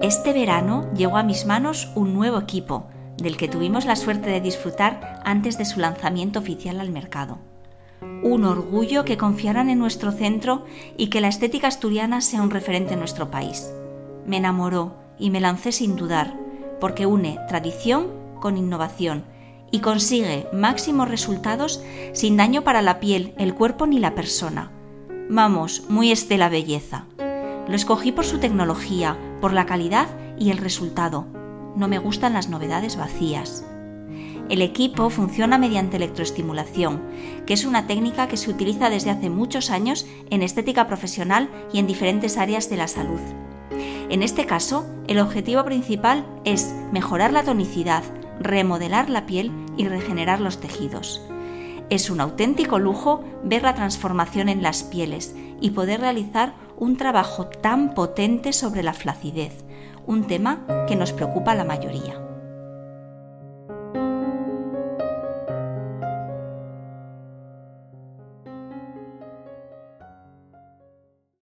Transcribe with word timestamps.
Este 0.00 0.32
verano 0.32 0.90
llegó 0.94 1.18
a 1.18 1.22
mis 1.22 1.44
manos 1.44 1.92
un 1.94 2.14
nuevo 2.14 2.38
equipo, 2.38 2.86
del 3.18 3.36
que 3.36 3.48
tuvimos 3.48 3.84
la 3.84 3.96
suerte 3.96 4.30
de 4.30 4.40
disfrutar 4.40 5.20
antes 5.26 5.58
de 5.58 5.66
su 5.66 5.78
lanzamiento 5.78 6.38
oficial 6.38 6.80
al 6.80 6.88
mercado. 6.88 7.38
Un 8.22 8.44
orgullo 8.44 9.04
que 9.04 9.18
confiaran 9.18 9.68
en 9.68 9.78
nuestro 9.78 10.10
centro 10.10 10.64
y 10.96 11.08
que 11.08 11.20
la 11.20 11.28
estética 11.28 11.68
asturiana 11.68 12.22
sea 12.22 12.40
un 12.40 12.50
referente 12.50 12.94
en 12.94 12.98
nuestro 12.98 13.30
país. 13.30 13.70
Me 14.24 14.38
enamoró 14.38 14.94
y 15.18 15.28
me 15.28 15.40
lancé 15.40 15.70
sin 15.70 15.96
dudar, 15.96 16.34
porque 16.80 17.04
une 17.04 17.38
tradición 17.46 18.06
con 18.40 18.56
innovación 18.56 19.24
y 19.70 19.80
consigue 19.80 20.46
máximos 20.50 21.10
resultados 21.10 21.84
sin 22.14 22.38
daño 22.38 22.62
para 22.62 22.80
la 22.80 23.00
piel, 23.00 23.34
el 23.36 23.54
cuerpo 23.54 23.86
ni 23.86 23.98
la 23.98 24.14
persona. 24.14 24.70
Vamos, 25.28 25.84
muy 25.90 26.10
estela 26.10 26.48
belleza. 26.48 27.04
Lo 27.70 27.76
escogí 27.76 28.10
por 28.10 28.24
su 28.24 28.38
tecnología, 28.38 29.16
por 29.40 29.52
la 29.52 29.64
calidad 29.64 30.08
y 30.36 30.50
el 30.50 30.58
resultado. 30.58 31.28
No 31.76 31.86
me 31.86 32.00
gustan 32.00 32.32
las 32.32 32.48
novedades 32.48 32.96
vacías. 32.96 33.64
El 34.48 34.60
equipo 34.60 35.08
funciona 35.08 35.56
mediante 35.56 35.96
electroestimulación, 35.96 37.00
que 37.46 37.54
es 37.54 37.64
una 37.64 37.86
técnica 37.86 38.26
que 38.26 38.36
se 38.36 38.50
utiliza 38.50 38.90
desde 38.90 39.10
hace 39.10 39.30
muchos 39.30 39.70
años 39.70 40.04
en 40.30 40.42
estética 40.42 40.88
profesional 40.88 41.48
y 41.72 41.78
en 41.78 41.86
diferentes 41.86 42.38
áreas 42.38 42.68
de 42.70 42.76
la 42.76 42.88
salud. 42.88 43.20
En 44.08 44.24
este 44.24 44.46
caso, 44.46 44.84
el 45.06 45.20
objetivo 45.20 45.64
principal 45.64 46.26
es 46.44 46.74
mejorar 46.90 47.32
la 47.32 47.44
tonicidad, 47.44 48.02
remodelar 48.40 49.08
la 49.10 49.26
piel 49.26 49.52
y 49.76 49.86
regenerar 49.86 50.40
los 50.40 50.58
tejidos. 50.58 51.22
Es 51.88 52.10
un 52.10 52.20
auténtico 52.20 52.80
lujo 52.80 53.22
ver 53.44 53.62
la 53.62 53.76
transformación 53.76 54.48
en 54.48 54.60
las 54.60 54.82
pieles 54.82 55.36
y 55.60 55.70
poder 55.70 56.00
realizar 56.00 56.54
un 56.80 56.96
trabajo 56.96 57.46
tan 57.46 57.94
potente 57.94 58.54
sobre 58.54 58.82
la 58.82 58.94
flacidez, 58.94 59.52
un 60.06 60.26
tema 60.26 60.64
que 60.88 60.96
nos 60.96 61.12
preocupa 61.12 61.52
a 61.52 61.54
la 61.54 61.64
mayoría. 61.64 62.29